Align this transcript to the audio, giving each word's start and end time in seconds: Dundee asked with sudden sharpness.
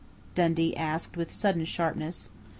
Dundee 0.33 0.75
asked 0.75 1.15
with 1.15 1.29
sudden 1.29 1.63
sharpness. 1.63 2.31